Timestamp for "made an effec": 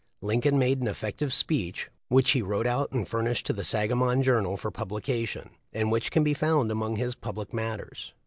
0.57-1.17